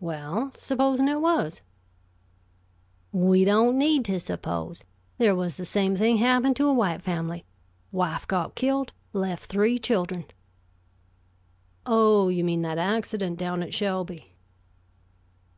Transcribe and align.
"Well, 0.00 0.52
supposing 0.54 1.06
it 1.06 1.20
was?" 1.20 1.60
"We 3.12 3.44
don't 3.44 3.76
need 3.76 4.06
to 4.06 4.18
suppose. 4.18 4.84
There 5.18 5.34
was 5.36 5.58
the 5.58 5.66
same 5.66 5.96
thing 5.98 6.16
happened 6.16 6.56
to 6.56 6.68
a 6.68 6.72
white 6.72 7.02
family. 7.02 7.44
Wife 7.92 8.26
got 8.26 8.54
killed 8.54 8.94
left 9.12 9.50
three 9.50 9.78
children." 9.78 10.24
"Oh, 11.84 12.28
you 12.28 12.42
mean 12.42 12.62
that 12.62 12.78
accident 12.78 13.38
down 13.38 13.62
at 13.62 13.74
Shelby?" 13.74 14.32